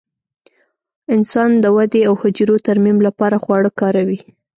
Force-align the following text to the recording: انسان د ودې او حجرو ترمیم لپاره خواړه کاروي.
انسان 1.15 1.49
د 1.63 1.65
ودې 1.77 2.01
او 2.09 2.13
حجرو 2.21 2.55
ترمیم 2.67 2.97
لپاره 3.07 3.37
خواړه 3.43 3.69
کاروي. 3.79 4.19